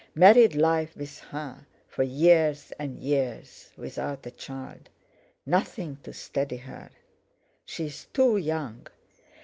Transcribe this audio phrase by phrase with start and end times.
[0.15, 4.89] Married life with her for years and years without a child.
[5.45, 6.89] Nothing to steady her!
[7.65, 8.87] She's too young.